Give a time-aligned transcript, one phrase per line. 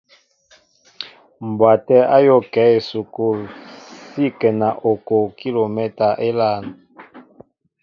[1.47, 3.39] Mbwaté a yól kέ a esukul
[4.09, 6.65] si ŋkέŋa okoʼo kilomɛta élāān.